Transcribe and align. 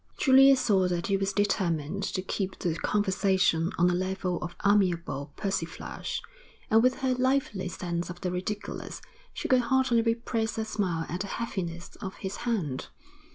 Julia 0.17 0.55
saw 0.57 0.87
that 0.87 1.05
he 1.05 1.17
was 1.17 1.31
determined 1.31 2.01
to 2.15 2.23
keep 2.23 2.57
the 2.57 2.73
conversation 2.75 3.71
on 3.77 3.87
a 3.87 3.93
level 3.93 4.39
of 4.43 4.55
amiable 4.65 5.31
persiflage, 5.35 6.23
and 6.71 6.81
with 6.81 7.01
her 7.01 7.13
lively 7.13 7.67
sense 7.67 8.09
of 8.09 8.19
the 8.21 8.31
ridiculous 8.31 9.03
she 9.31 9.47
could 9.47 9.61
hardly 9.61 10.01
repress 10.01 10.57
a 10.57 10.65
smile 10.65 11.05
at 11.07 11.19
the 11.19 11.27
heaviness 11.27 11.97
of 11.97 12.15
his 12.15 12.37
hand. 12.49 12.87